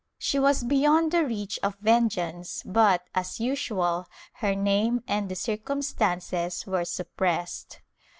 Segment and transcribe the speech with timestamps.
[0.17, 6.65] She was beyond the reach of vengeance but, as usual, her name and the circumstances
[6.65, 7.81] were suppressed.